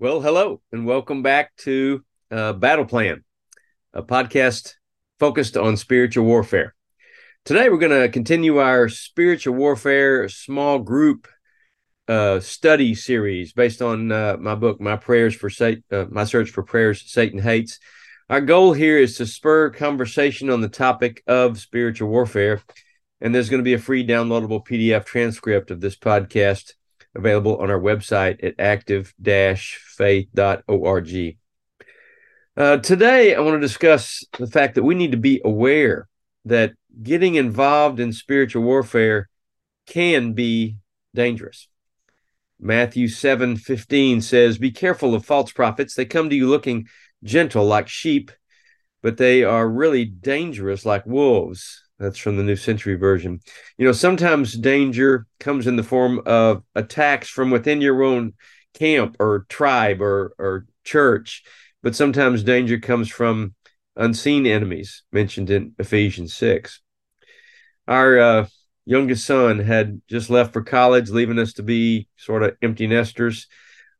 Well, 0.00 0.20
hello, 0.20 0.60
and 0.72 0.86
welcome 0.86 1.22
back 1.22 1.54
to 1.58 2.04
uh, 2.28 2.52
Battle 2.54 2.84
Plan, 2.84 3.22
a 3.92 4.02
podcast 4.02 4.74
focused 5.20 5.56
on 5.56 5.76
spiritual 5.76 6.24
warfare. 6.24 6.74
Today, 7.44 7.68
we're 7.68 7.78
going 7.78 8.02
to 8.02 8.08
continue 8.08 8.58
our 8.58 8.88
spiritual 8.88 9.54
warfare 9.54 10.28
small 10.28 10.80
group 10.80 11.28
uh, 12.08 12.40
study 12.40 12.96
series 12.96 13.52
based 13.52 13.82
on 13.82 14.10
uh, 14.10 14.36
my 14.40 14.56
book, 14.56 14.80
"My 14.80 14.96
Prayers 14.96 15.36
for 15.36 15.48
Satan," 15.48 15.84
uh, 15.92 16.06
"My 16.10 16.24
Search 16.24 16.50
for 16.50 16.64
Prayers 16.64 17.04
Satan 17.06 17.38
Hates." 17.38 17.78
Our 18.28 18.40
goal 18.40 18.72
here 18.72 18.98
is 18.98 19.16
to 19.18 19.26
spur 19.26 19.70
conversation 19.70 20.50
on 20.50 20.60
the 20.60 20.68
topic 20.68 21.22
of 21.28 21.60
spiritual 21.60 22.08
warfare, 22.08 22.62
and 23.20 23.32
there's 23.32 23.48
going 23.48 23.62
to 23.62 23.64
be 23.64 23.74
a 23.74 23.78
free 23.78 24.04
downloadable 24.04 24.66
PDF 24.66 25.04
transcript 25.04 25.70
of 25.70 25.80
this 25.80 25.96
podcast 25.96 26.72
available 27.14 27.56
on 27.58 27.70
our 27.70 27.80
website 27.80 28.44
at 28.44 28.54
active-faith.org. 28.58 31.36
Uh, 32.56 32.76
today, 32.76 33.34
I 33.34 33.40
want 33.40 33.56
to 33.56 33.60
discuss 33.60 34.24
the 34.38 34.46
fact 34.46 34.76
that 34.76 34.84
we 34.84 34.94
need 34.94 35.10
to 35.10 35.16
be 35.16 35.40
aware 35.44 36.08
that 36.44 36.74
getting 37.02 37.34
involved 37.34 37.98
in 37.98 38.12
spiritual 38.12 38.62
warfare 38.62 39.28
can 39.86 40.34
be 40.34 40.76
dangerous. 41.14 41.68
Matthew 42.60 43.08
7 43.08 43.56
15 43.56 44.20
says, 44.20 44.58
Be 44.58 44.70
careful 44.70 45.14
of 45.14 45.24
false 45.24 45.52
prophets. 45.52 45.94
They 45.94 46.04
come 46.04 46.30
to 46.30 46.36
you 46.36 46.48
looking 46.48 46.86
gentle 47.22 47.64
like 47.64 47.88
sheep, 47.88 48.30
but 49.02 49.16
they 49.16 49.44
are 49.44 49.68
really 49.68 50.04
dangerous 50.04 50.86
like 50.86 51.04
wolves. 51.06 51.83
That's 51.98 52.18
from 52.18 52.36
the 52.36 52.42
New 52.42 52.56
Century 52.56 52.96
Version. 52.96 53.40
You 53.78 53.86
know, 53.86 53.92
sometimes 53.92 54.54
danger 54.54 55.26
comes 55.38 55.66
in 55.66 55.76
the 55.76 55.82
form 55.82 56.20
of 56.26 56.62
attacks 56.74 57.28
from 57.28 57.50
within 57.50 57.80
your 57.80 58.02
own 58.02 58.34
camp 58.74 59.16
or 59.20 59.46
tribe 59.48 60.02
or, 60.02 60.34
or 60.38 60.66
church, 60.82 61.44
but 61.82 61.94
sometimes 61.94 62.42
danger 62.42 62.78
comes 62.78 63.08
from 63.08 63.54
unseen 63.96 64.46
enemies 64.46 65.04
mentioned 65.12 65.50
in 65.50 65.72
Ephesians 65.78 66.34
6. 66.34 66.80
Our 67.86 68.18
uh, 68.18 68.46
youngest 68.86 69.24
son 69.24 69.60
had 69.60 70.02
just 70.08 70.30
left 70.30 70.52
for 70.52 70.62
college, 70.62 71.10
leaving 71.10 71.38
us 71.38 71.54
to 71.54 71.62
be 71.62 72.08
sort 72.16 72.42
of 72.42 72.56
empty 72.60 72.86
nesters. 72.86 73.46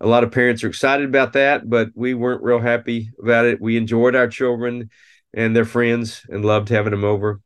A 0.00 0.06
lot 0.06 0.24
of 0.24 0.32
parents 0.32 0.64
are 0.64 0.68
excited 0.68 1.06
about 1.06 1.34
that, 1.34 1.68
but 1.68 1.90
we 1.94 2.14
weren't 2.14 2.42
real 2.42 2.58
happy 2.58 3.10
about 3.22 3.44
it. 3.44 3.60
We 3.60 3.76
enjoyed 3.76 4.16
our 4.16 4.28
children 4.28 4.90
and 5.34 5.54
their 5.54 5.64
friends 5.64 6.24
and 6.28 6.44
loved 6.44 6.70
having 6.70 6.90
them 6.90 7.04
over. 7.04 7.40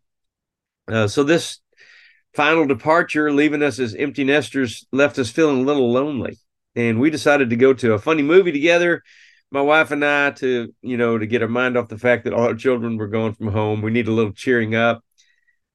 Uh, 0.89 1.09
so 1.09 1.23
this 1.23 1.59
final 2.35 2.67
departure, 2.67 3.33
leaving 3.33 3.63
us 3.63 3.79
as 3.79 3.95
empty 3.95 4.25
nesters, 4.25 4.87
left 4.93 5.19
us 5.19 5.31
feeling 5.31 5.61
a 5.61 5.67
little 5.67 5.91
lonely, 5.91 6.39
and 6.75 7.01
we 7.01 7.11
decided 7.11 7.51
to 7.51 7.57
go 7.57 7.73
to 7.73 7.95
a 7.95 7.99
funny 7.99 8.23
movie 8.23 8.53
together. 8.53 9.03
My 9.51 9.61
wife 9.63 9.91
and 9.91 10.05
I 10.05 10.33
to 10.33 10.75
you 10.83 10.97
know 10.97 11.19
to 11.19 11.27
get 11.27 11.43
our 11.43 11.49
mind 11.49 11.77
off 11.77 11.89
the 11.89 11.99
fact 11.99 12.25
that 12.25 12.33
all 12.33 12.45
our 12.45 12.55
children 12.55 12.97
were 12.97 13.09
gone 13.09 13.35
from 13.35 13.49
home. 13.49 13.83
We 13.83 13.91
need 13.91 14.09
a 14.09 14.13
little 14.13 14.33
cheering 14.33 14.75
up. 14.75 15.03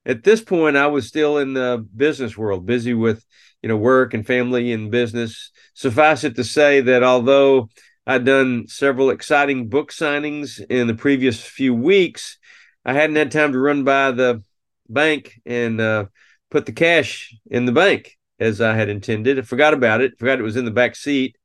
At 0.06 0.24
this 0.24 0.42
point, 0.42 0.78
I 0.78 0.88
was 0.88 1.08
still 1.08 1.38
in 1.38 1.54
the 1.54 1.86
business 1.96 2.38
world, 2.38 2.66
busy 2.66 2.94
with 2.94 3.26
you 3.62 3.70
know 3.70 3.78
work 3.78 4.14
and 4.14 4.26
family 4.26 4.72
and 4.72 4.92
business. 4.92 5.52
Suffice 5.74 6.24
it 6.24 6.36
to 6.36 6.44
say 6.44 6.82
that 6.82 7.04
although 7.04 7.70
I'd 8.06 8.26
done 8.26 8.68
several 8.68 9.10
exciting 9.10 9.70
book 9.70 9.92
signings 9.92 10.60
in 10.70 10.88
the 10.88 10.96
previous 10.96 11.42
few 11.42 11.74
weeks, 11.74 12.38
I 12.84 12.94
hadn't 12.94 13.16
had 13.16 13.32
time 13.32 13.52
to 13.54 13.60
run 13.60 13.84
by 13.84 14.12
the 14.12 14.44
bank 14.92 15.40
and 15.46 15.80
uh, 15.80 16.06
put 16.50 16.66
the 16.66 16.72
cash 16.72 17.36
in 17.50 17.66
the 17.66 17.72
bank 17.72 18.18
as 18.40 18.62
I 18.62 18.74
had 18.74 18.90
intended. 18.90 19.40
I 19.40 19.44
forgot 19.44 19.74
about 19.74 20.02
it. 20.02 20.18
Forgot 20.20 20.40
it 20.40 20.44
was 20.44 20.58
in 20.58 20.66
the 20.66 20.72
back 20.72 20.96
seat 20.96 21.38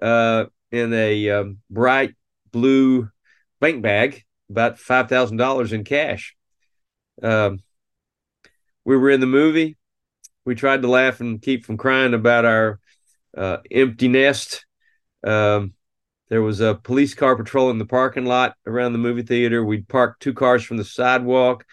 uh, 0.00 0.44
in 0.70 0.92
a 0.92 1.30
um, 1.30 1.58
bright 1.70 2.14
blue 2.52 3.08
bank 3.60 3.82
bag, 3.82 4.24
about 4.50 4.78
five 4.78 5.08
thousand 5.08 5.38
dollars 5.38 5.72
in 5.72 5.84
cash. 5.84 6.36
Um, 7.22 7.60
we 8.84 8.96
were 8.96 9.10
in 9.10 9.20
the 9.20 9.26
movie. 9.26 9.76
We 10.44 10.54
tried 10.54 10.82
to 10.82 10.88
laugh 10.88 11.20
and 11.20 11.42
keep 11.42 11.64
from 11.64 11.76
crying 11.76 12.14
about 12.14 12.44
our 12.44 12.78
uh, 13.36 13.58
empty 13.70 14.08
nest. 14.08 14.64
Um, 15.26 15.74
there 16.28 16.42
was 16.42 16.60
a 16.60 16.74
police 16.74 17.14
car 17.14 17.36
patrolling 17.36 17.78
the 17.78 17.86
parking 17.86 18.26
lot 18.26 18.56
around 18.66 18.92
the 18.92 18.98
movie 18.98 19.22
theater. 19.22 19.64
We'd 19.64 19.88
parked 19.88 20.22
two 20.22 20.34
cars 20.34 20.64
from 20.64 20.76
the 20.76 20.84
sidewalk 20.84 21.64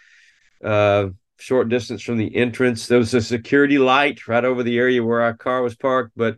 uh, 0.63 1.09
short 1.39 1.69
distance 1.69 2.01
from 2.01 2.17
the 2.17 2.35
entrance. 2.35 2.87
There 2.87 2.97
was 2.97 3.13
a 3.13 3.21
security 3.21 3.77
light 3.77 4.27
right 4.27 4.45
over 4.45 4.63
the 4.63 4.77
area 4.77 5.03
where 5.03 5.21
our 5.21 5.33
car 5.33 5.61
was 5.61 5.75
parked, 5.75 6.13
but 6.15 6.37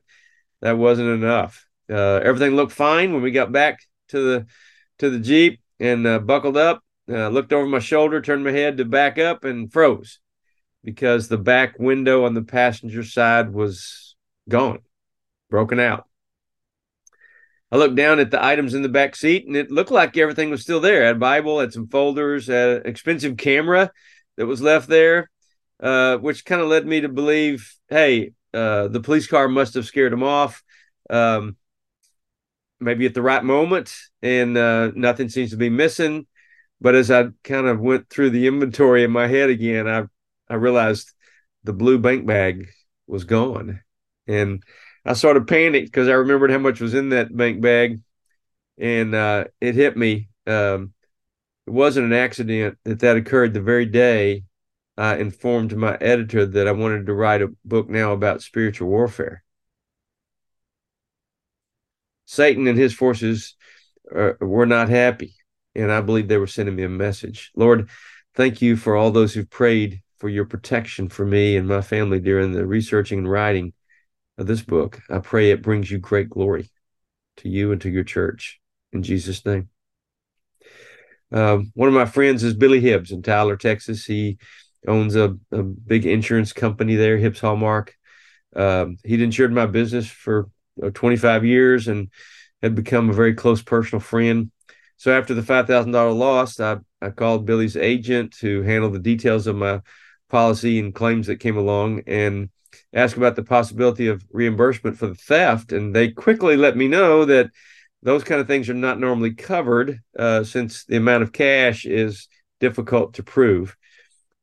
that 0.62 0.78
wasn't 0.78 1.10
enough. 1.10 1.68
Uh, 1.90 2.20
everything 2.24 2.56
looked 2.56 2.72
fine 2.72 3.14
when 3.14 3.22
we 3.22 3.32
got 3.32 3.52
back 3.52 3.80
to 4.10 4.20
the 4.20 4.48
to 5.00 5.10
the 5.10 5.20
jeep 5.20 5.62
and 5.80 6.08
uh, 6.08 6.20
buckled 6.20 6.58
up. 6.58 6.82
Uh, 7.08 7.28
looked 7.28 7.54
over 7.54 7.68
my 7.68 7.80
shoulder, 7.80 8.20
turned 8.20 8.44
my 8.44 8.52
head 8.52 8.78
to 8.78 8.86
back 8.86 9.20
up, 9.20 9.44
and 9.44 9.72
froze 9.72 10.20
because 10.84 11.28
the 11.28 11.38
back 11.38 11.78
window 11.78 12.26
on 12.26 12.34
the 12.34 12.42
passenger 12.42 13.04
side 13.04 13.54
was 13.54 14.16
gone, 14.50 14.80
broken 15.50 15.80
out. 15.80 16.08
I 17.72 17.78
looked 17.78 17.96
down 17.96 18.20
at 18.20 18.32
the 18.32 18.44
items 18.44 18.74
in 18.74 18.82
the 18.82 18.90
back 18.90 19.16
seat, 19.16 19.46
and 19.46 19.56
it 19.56 19.70
looked 19.70 19.92
like 19.92 20.18
everything 20.18 20.50
was 20.50 20.62
still 20.62 20.80
there. 20.80 21.04
I 21.04 21.08
had 21.08 21.16
a 21.18 21.20
Bible, 21.20 21.60
had 21.60 21.74
some 21.74 21.88
folders, 21.88 22.48
had 22.48 22.70
an 22.70 22.82
expensive 22.86 23.38
camera 23.38 23.92
that 24.38 24.46
was 24.46 24.62
left 24.62 24.88
there, 24.88 25.30
uh, 25.80 26.18
which 26.18 26.46
kind 26.46 26.62
of 26.62 26.68
led 26.68 26.86
me 26.86 27.02
to 27.02 27.10
believe, 27.10 27.74
hey, 27.90 28.34
uh, 28.54 28.88
the 28.88 29.02
police 29.02 29.28
car 29.28 29.48
must 29.48 29.74
have 29.74 29.86
scared 29.86 30.14
him 30.14 30.24
off, 30.24 30.64
um, 31.10 31.58
maybe 32.80 33.06
at 33.06 33.14
the 33.14 33.22
right 33.22 33.44
moment, 33.44 33.94
and 34.22 34.58
uh, 34.58 34.92
nothing 34.96 35.30
seems 35.30 35.52
to 35.52 35.58
be 35.58 35.70
missing. 35.70 36.26
But 36.82 36.96
as 36.96 37.10
I 37.10 37.28
kind 37.44 37.68
of 37.68 37.80
went 37.80 38.10
through 38.10 38.32
the 38.32 38.48
inventory 38.48 39.04
in 39.04 39.12
my 39.12 39.28
head 39.28 39.50
again, 39.50 39.88
I 39.88 40.04
I 40.48 40.56
realized 40.56 41.12
the 41.64 41.74
blue 41.74 41.98
bank 41.98 42.26
bag 42.26 42.68
was 43.08 43.24
gone, 43.24 43.82
and 44.28 44.62
I 45.06 45.14
sort 45.14 45.38
of 45.38 45.48
panicked 45.48 45.88
because 45.88 46.08
I 46.08 46.14
remembered 46.14 46.52
how 46.52 46.58
much 46.58 46.82
was 46.82 46.94
in 46.94 47.10
that 47.10 47.36
bank 47.36 47.62
bag, 47.62 48.02
and 48.78 49.16
uh, 49.16 49.46
it 49.62 49.76
hit 49.76 49.96
me. 49.98 50.30
Um, 50.48 50.94
it 51.68 51.72
wasn't 51.72 52.06
an 52.06 52.14
accident 52.14 52.78
that 52.84 53.00
that 53.00 53.18
occurred 53.18 53.54
the 53.54 53.62
very 53.62 53.86
day 53.86 54.44
I 54.98 55.18
informed 55.18 55.76
my 55.76 55.98
editor 56.00 56.46
that 56.46 56.68
I 56.68 56.72
wanted 56.72 57.06
to 57.06 57.14
write 57.14 57.42
a 57.42 57.54
book 57.66 57.90
now 57.90 58.14
about 58.14 58.42
spiritual 58.42 58.88
warfare. 58.88 59.44
Satan 62.26 62.68
and 62.68 62.78
his 62.78 62.94
forces 62.94 63.56
uh, 64.16 64.34
were 64.40 64.66
not 64.66 64.90
happy, 64.90 65.36
and 65.76 65.92
I 65.92 66.02
believe 66.02 66.28
they 66.28 66.38
were 66.38 66.48
sending 66.48 66.76
me 66.76 66.84
a 66.84 66.90
message. 66.90 67.52
Lord, 67.56 67.90
thank 68.36 68.62
you 68.62 68.78
for 68.78 68.96
all 68.96 69.12
those 69.12 69.34
who've 69.34 69.50
prayed 69.50 70.02
for 70.18 70.30
your 70.30 70.46
protection 70.46 71.10
for 71.10 71.26
me 71.26 71.58
and 71.58 71.68
my 71.68 71.82
family 71.82 72.20
during 72.20 72.54
the 72.54 72.66
researching 72.66 73.20
and 73.20 73.30
writing 73.30 73.74
of 74.38 74.48
this 74.48 74.62
book. 74.62 75.02
I 75.10 75.20
pray 75.20 75.52
it 75.52 75.62
brings 75.62 75.92
you 75.92 75.98
great 75.98 76.30
glory 76.30 76.70
to 77.38 77.50
you 77.50 77.72
and 77.72 77.82
to 77.82 77.90
your 77.90 78.04
church. 78.04 78.60
In 78.94 79.04
Jesus' 79.04 79.46
name. 79.46 79.70
Um, 81.32 81.72
one 81.76 81.88
of 81.88 81.96
my 81.96 82.06
friends 82.06 82.44
is 82.44 82.54
Billy 82.54 82.80
Hibbs 82.80 83.12
in 83.12 83.22
Tyler, 83.22 83.58
Texas. 83.58 84.06
He 84.06 84.38
owns 84.88 85.16
a, 85.16 85.38
a 85.52 85.64
big 85.64 86.06
insurance 86.06 86.54
company 86.54 86.96
there, 86.96 87.18
Hibbs 87.18 87.40
Hallmark. 87.40 87.96
Um, 88.56 88.98
he'd 89.04 89.22
insured 89.22 89.52
my 89.52 89.66
business 89.66 90.08
for 90.08 90.50
uh, 90.82 90.90
25 90.92 91.46
years 91.46 91.88
and 91.88 92.10
had 92.62 92.76
become 92.76 93.10
a 93.10 93.14
very 93.14 93.34
close 93.34 93.62
personal 93.62 94.00
friend. 94.00 94.52
So 94.98 95.18
after 95.18 95.34
the 95.34 95.42
$5,000 95.42 96.18
loss, 96.18 96.60
I, 96.60 96.78
I 97.02 97.10
called 97.10 97.46
Billy's 97.46 97.76
agent 97.76 98.32
to 98.40 98.62
handle 98.62 98.90
the 98.90 99.00
details 99.00 99.48
of 99.48 99.56
my 99.56 99.82
policy 100.30 100.80
and 100.80 100.96
claims 100.96 101.28
that 101.28 101.38
came 101.38 101.58
along 101.58 102.04
and 102.08 102.50
asked 102.94 103.18
about 103.18 103.36
the 103.36 103.44
possibility 103.44 104.08
of 104.08 104.26
reimbursement 104.32 104.98
for 104.98 105.08
the 105.08 105.16
theft. 105.16 105.72
And 105.72 105.96
they 105.96 106.12
quickly 106.12 106.56
let 106.56 106.78
me 106.78 106.88
know 106.88 107.26
that 107.26 107.52
those 108.06 108.24
kind 108.24 108.40
of 108.40 108.46
things 108.46 108.70
are 108.70 108.76
not 108.76 109.00
normally 109.00 109.34
covered 109.34 110.00
uh, 110.18 110.44
since 110.44 110.86
the 110.86 110.96
amount 110.96 111.24
of 111.24 111.32
cash 111.32 111.86
is 111.86 112.28
difficult 112.60 113.16
to 113.16 113.24
prove. 113.24 113.76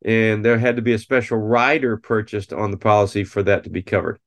And 0.04 0.44
there 0.44 0.58
had 0.58 0.76
to 0.76 0.82
be 0.82 0.94
a 0.94 0.98
special 0.98 1.38
rider 1.38 1.96
purchased 1.96 2.52
on 2.52 2.72
the 2.72 2.76
policy 2.76 3.22
for 3.22 3.40
that 3.44 3.62
to 3.64 3.70
be 3.70 3.82
covered. 3.82 4.18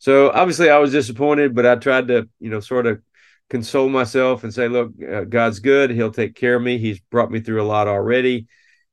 So 0.00 0.32
obviously, 0.32 0.70
I 0.70 0.78
was 0.78 0.90
disappointed, 0.90 1.54
but 1.54 1.66
I 1.66 1.76
tried 1.76 2.08
to, 2.08 2.28
you 2.40 2.50
know, 2.50 2.58
sort 2.58 2.86
of 2.86 3.00
console 3.48 3.88
myself 3.88 4.42
and 4.42 4.52
say, 4.52 4.66
look, 4.66 4.90
uh, 5.00 5.22
God's 5.22 5.60
good. 5.60 5.90
He'll 5.90 6.10
take 6.10 6.34
care 6.34 6.56
of 6.56 6.62
me. 6.62 6.78
He's 6.78 6.98
brought 6.98 7.30
me 7.30 7.38
through 7.38 7.62
a 7.62 7.70
lot 7.70 7.86
already. 7.86 8.48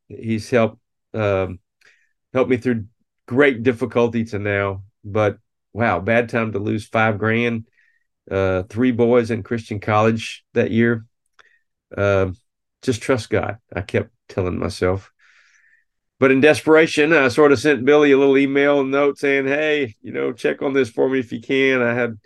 He's 0.08 0.48
helped 0.48 0.80
um, 1.16 1.60
helped 2.34 2.52
me 2.52 2.58
through 2.58 2.86
great 3.26 3.64
difficulty 3.64 4.26
to 4.26 4.38
now. 4.38 4.84
But 5.04 5.40
wow, 5.74 6.00
bad 6.02 6.30
time 6.30 6.52
to 6.52 6.60
lose 6.60 6.86
five 6.86 7.18
grand 7.18 7.68
uh, 8.30 8.64
three 8.64 8.92
boys 8.92 9.32
in 9.32 9.44
Christian 9.44 9.80
college 9.80 10.44
that 10.54 10.72
year. 10.72 11.06
Uh, 11.96 12.32
just 12.82 13.02
trust 13.02 13.30
God. 13.30 13.58
I 13.76 13.82
kept 13.82 14.12
telling 14.28 14.60
myself. 14.60 15.12
But 16.20 16.32
in 16.32 16.42
desperation, 16.42 17.14
I 17.14 17.28
sort 17.28 17.52
of 17.52 17.60
sent 17.60 17.86
Billy 17.86 18.12
a 18.12 18.18
little 18.18 18.38
email 18.38 18.84
note 18.84 19.20
saying, 19.20 19.46
"Hey, 19.46 19.96
you 20.02 20.12
know, 20.12 20.34
check 20.34 20.62
on 20.62 20.74
this 20.74 20.90
for 20.90 21.08
me 21.08 21.20
if 21.20 21.32
you 21.32 21.40
can." 21.40 21.82
I 21.82 21.94
had, 21.94 22.18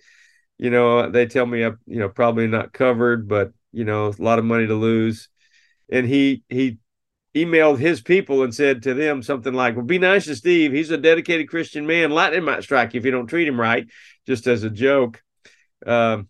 you 0.58 0.70
know, 0.70 1.10
they 1.10 1.26
tell 1.26 1.46
me 1.46 1.64
I'm, 1.64 1.78
you 1.86 2.00
know, 2.00 2.10
probably 2.10 2.48
not 2.48 2.74
covered, 2.74 3.28
but 3.28 3.52
you 3.74 3.84
know, 3.84 4.08
a 4.08 4.24
lot 4.24 4.40
of 4.40 4.46
money 4.46 4.68
to 4.68 4.76
lose. 4.76 5.30
And 5.92 6.08
he 6.08 6.44
he 6.48 6.78
emailed 7.36 7.80
his 7.80 8.02
people 8.02 8.44
and 8.44 8.54
said 8.54 8.84
to 8.84 8.94
them 8.94 9.24
something 9.24 9.54
like, 9.54 9.76
Well, 9.76 9.86
be 9.86 10.00
nice 10.00 10.26
to 10.26 10.36
Steve. 10.36 10.72
He's 10.72 10.92
a 10.92 10.98
dedicated 10.98 11.50
Christian 11.50 11.86
man. 11.86 12.12
Lightning 12.12 12.44
might 12.44 12.64
strike 12.64 12.94
you 12.94 13.00
if 13.00 13.06
you 13.06 13.12
don't 13.12 13.28
treat 13.28 13.48
him 13.48 13.60
right, 13.60 13.88
just 14.26 14.48
as 14.48 14.64
a 14.64 14.70
joke. 14.70 15.22
Um, 15.86 16.30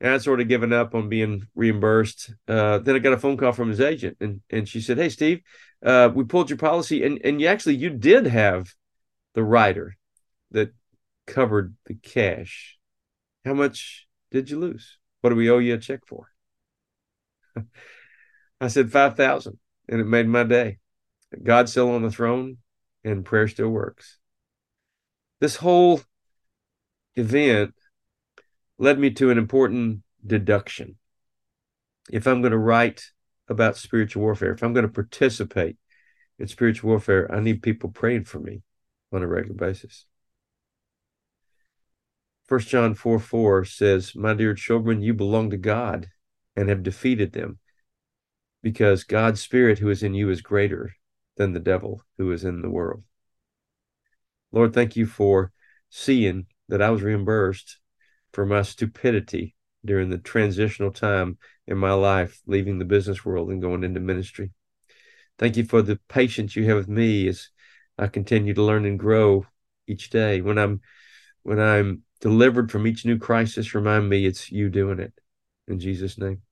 and 0.00 0.12
I'd 0.12 0.22
sort 0.22 0.40
of 0.40 0.48
given 0.48 0.72
up 0.72 0.94
on 0.94 1.08
being 1.08 1.46
reimbursed. 1.54 2.34
Uh, 2.46 2.78
then 2.78 2.94
I 2.94 2.98
got 2.98 3.14
a 3.14 3.18
phone 3.18 3.36
call 3.36 3.52
from 3.52 3.70
his 3.70 3.80
agent, 3.80 4.18
and 4.20 4.40
and 4.50 4.68
she 4.68 4.80
said, 4.80 4.98
"Hey, 4.98 5.08
Steve, 5.08 5.40
uh, 5.84 6.10
we 6.14 6.24
pulled 6.24 6.50
your 6.50 6.58
policy, 6.58 7.04
and 7.04 7.20
and 7.24 7.40
you 7.40 7.46
actually 7.46 7.76
you 7.76 7.90
did 7.90 8.26
have 8.26 8.74
the 9.34 9.42
rider 9.42 9.96
that 10.50 10.74
covered 11.26 11.74
the 11.86 11.94
cash. 11.94 12.78
How 13.44 13.54
much 13.54 14.06
did 14.30 14.50
you 14.50 14.58
lose? 14.58 14.98
What 15.20 15.30
do 15.30 15.36
we 15.36 15.50
owe 15.50 15.58
you 15.58 15.74
a 15.74 15.78
check 15.78 16.00
for?" 16.06 16.28
I 18.60 18.68
said 18.68 18.92
five 18.92 19.16
thousand, 19.16 19.58
and 19.88 20.00
it 20.00 20.06
made 20.06 20.28
my 20.28 20.44
day. 20.44 20.78
God's 21.42 21.70
still 21.72 21.90
on 21.90 22.02
the 22.02 22.10
throne, 22.10 22.58
and 23.02 23.24
prayer 23.24 23.48
still 23.48 23.68
works. 23.68 24.18
This 25.40 25.56
whole 25.56 26.00
event 27.14 27.74
led 28.78 28.98
me 28.98 29.10
to 29.10 29.30
an 29.30 29.38
important 29.38 30.02
deduction. 30.24 30.96
If 32.10 32.26
I'm 32.26 32.42
going 32.42 32.52
to 32.52 32.58
write 32.58 33.10
about 33.48 33.76
spiritual 33.76 34.22
warfare, 34.22 34.52
if 34.52 34.62
I'm 34.62 34.72
going 34.72 34.86
to 34.86 34.92
participate 34.92 35.76
in 36.38 36.48
spiritual 36.48 36.90
warfare, 36.90 37.32
I 37.32 37.40
need 37.40 37.62
people 37.62 37.90
praying 37.90 38.24
for 38.24 38.38
me 38.38 38.62
on 39.12 39.22
a 39.22 39.26
regular 39.26 39.56
basis. 39.56 40.06
First 42.44 42.68
John 42.68 42.94
4 42.94 43.18
4 43.18 43.64
says, 43.64 44.14
My 44.14 44.34
dear 44.34 44.54
children, 44.54 45.02
you 45.02 45.14
belong 45.14 45.50
to 45.50 45.56
God 45.56 46.08
and 46.54 46.68
have 46.68 46.82
defeated 46.82 47.32
them 47.32 47.58
because 48.62 49.04
God's 49.04 49.40
spirit 49.40 49.80
who 49.80 49.90
is 49.90 50.02
in 50.02 50.14
you 50.14 50.30
is 50.30 50.40
greater 50.40 50.94
than 51.36 51.52
the 51.52 51.60
devil 51.60 52.02
who 52.18 52.30
is 52.30 52.44
in 52.44 52.62
the 52.62 52.70
world. 52.70 53.02
Lord, 54.52 54.72
thank 54.72 54.96
you 54.96 55.06
for 55.06 55.52
seeing 55.90 56.46
that 56.68 56.82
I 56.82 56.90
was 56.90 57.02
reimbursed 57.02 57.78
for 58.36 58.44
my 58.44 58.60
stupidity 58.60 59.54
during 59.82 60.10
the 60.10 60.18
transitional 60.18 60.90
time 60.90 61.38
in 61.66 61.78
my 61.78 61.94
life, 61.94 62.38
leaving 62.46 62.78
the 62.78 62.84
business 62.84 63.24
world 63.24 63.48
and 63.48 63.62
going 63.62 63.82
into 63.82 63.98
ministry. 63.98 64.50
Thank 65.38 65.56
you 65.56 65.64
for 65.64 65.80
the 65.80 65.98
patience 66.06 66.54
you 66.54 66.66
have 66.66 66.76
with 66.76 66.88
me 66.88 67.28
as 67.28 67.48
I 67.98 68.08
continue 68.08 68.52
to 68.52 68.62
learn 68.62 68.84
and 68.84 68.98
grow 68.98 69.46
each 69.86 70.10
day. 70.10 70.42
When 70.42 70.58
I'm 70.58 70.82
when 71.44 71.58
I'm 71.58 72.02
delivered 72.20 72.70
from 72.70 72.86
each 72.86 73.06
new 73.06 73.18
crisis, 73.18 73.74
remind 73.74 74.06
me 74.06 74.26
it's 74.26 74.52
you 74.52 74.68
doing 74.68 74.98
it. 74.98 75.14
In 75.66 75.80
Jesus' 75.80 76.18
name. 76.18 76.42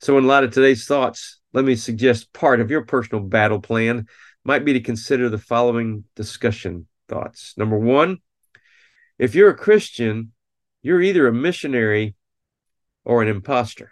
So, 0.00 0.16
in 0.16 0.28
light 0.28 0.44
of 0.44 0.52
today's 0.52 0.86
thoughts, 0.86 1.40
let 1.54 1.64
me 1.64 1.74
suggest 1.74 2.32
part 2.32 2.60
of 2.60 2.70
your 2.70 2.82
personal 2.82 3.24
battle 3.24 3.60
plan 3.60 4.06
might 4.44 4.64
be 4.64 4.74
to 4.74 4.80
consider 4.80 5.28
the 5.28 5.38
following 5.38 6.04
discussion 6.14 6.86
thoughts. 7.08 7.54
Number 7.56 7.76
one, 7.76 8.18
if 9.18 9.34
you're 9.34 9.50
a 9.50 9.56
Christian, 9.56 10.32
you're 10.86 11.02
either 11.02 11.26
a 11.26 11.32
missionary 11.32 12.14
or 13.04 13.20
an 13.20 13.26
impostor. 13.26 13.90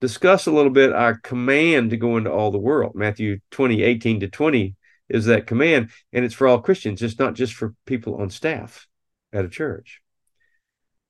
Discuss 0.00 0.46
a 0.46 0.52
little 0.52 0.70
bit 0.70 0.92
our 0.92 1.18
command 1.18 1.90
to 1.90 1.96
go 1.96 2.16
into 2.16 2.30
all 2.30 2.52
the 2.52 2.58
world. 2.58 2.94
Matthew 2.94 3.40
20, 3.50 3.82
18 3.82 4.20
to 4.20 4.28
20 4.28 4.76
is 5.08 5.24
that 5.24 5.48
command, 5.48 5.90
and 6.12 6.24
it's 6.24 6.34
for 6.34 6.46
all 6.46 6.60
Christians. 6.60 7.02
It's 7.02 7.18
not 7.18 7.34
just 7.34 7.54
for 7.54 7.74
people 7.84 8.14
on 8.20 8.30
staff 8.30 8.86
at 9.32 9.44
a 9.44 9.48
church. 9.48 10.02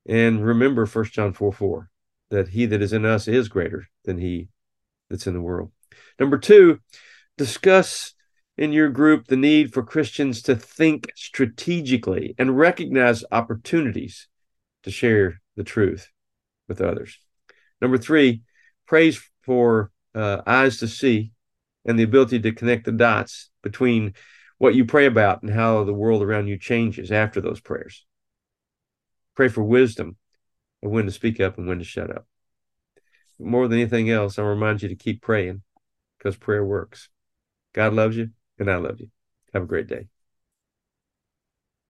And 0.09 0.43
remember 0.43 0.87
1 0.87 1.05
John 1.07 1.35
4 1.35 1.53
4, 1.53 1.91
that 2.31 2.49
he 2.49 2.65
that 2.65 2.81
is 2.81 2.95
in 2.95 3.05
us 3.05 3.29
is 3.29 3.49
greater 3.49 3.89
than 4.07 4.17
he 4.17 4.49
that's 5.11 5.27
in 5.27 5.35
the 5.35 5.43
world. 5.43 5.71
Number 6.19 6.39
two, 6.39 6.79
discuss 7.37 8.15
in 8.59 8.73
your 8.73 8.89
group 8.89 9.27
the 9.27 9.37
need 9.37 9.73
for 9.73 9.83
Christians 9.83 10.43
to 10.43 10.57
think 10.57 11.11
strategically 11.15 12.35
and 12.39 12.57
recognize 12.57 13.25
opportunities 13.31 14.29
to 14.83 14.91
share 14.91 15.41
the 15.57 15.65
truth 15.65 16.11
with 16.69 16.81
others. 16.81 17.19
Number 17.81 17.99
three, 17.99 18.43
praise 18.87 19.23
for 19.43 19.91
uh, 20.15 20.43
eyes 20.47 20.79
to 20.79 20.89
see 20.89 21.33
and 21.85 21.99
the 21.99 22.05
ability 22.05 22.41
to 22.41 22.53
connect 22.53 22.85
the 22.85 22.93
dots 22.93 23.51
between 23.63 24.15
what 24.59 24.75
you 24.75 24.85
pray 24.85 25.07
about 25.07 25.43
and 25.43 25.53
how 25.53 25.85
the 25.85 25.93
world 25.93 26.23
around 26.23 26.49
you 26.49 26.59
changes 26.59 27.13
after 27.13 27.41
those 27.41 27.61
prayers. 27.61 28.07
Pray 29.35 29.49
for 29.49 29.63
wisdom 29.63 30.17
of 30.83 30.91
when 30.91 31.05
to 31.05 31.13
speak 31.13 31.41
up 31.41 31.59
and 31.59 31.69
when 31.69 31.79
to 31.79 31.85
shut 31.85 32.11
up. 32.11 32.27
More 33.39 33.69
than 33.69 33.79
anything 33.79 34.09
else, 34.09 34.39
I'll 34.39 34.47
remind 34.47 34.83
you 34.83 34.89
to 34.89 34.97
keep 34.97 35.21
praying 35.21 35.63
because 36.19 36.37
prayer 36.37 36.65
works. 36.65 37.11
God 37.75 37.93
loves 37.93 38.17
you 38.17 38.31
and 38.59 38.71
I 38.71 38.77
love 38.77 39.01
you. 39.01 39.11
Have 39.55 39.63
a 39.65 39.67
great 39.67 39.89
day. 39.89 40.09